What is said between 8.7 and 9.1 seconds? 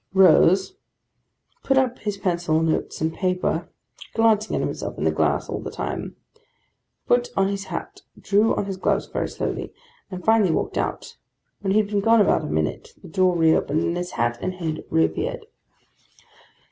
gloves